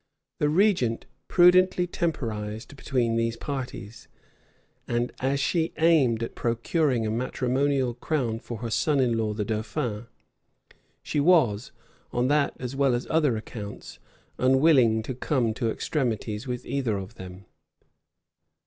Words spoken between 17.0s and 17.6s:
them.